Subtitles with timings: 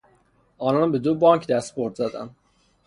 [0.57, 2.35] آنان به دو بانک دستبرد زدند.